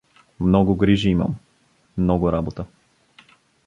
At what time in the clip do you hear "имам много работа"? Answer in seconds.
1.09-2.65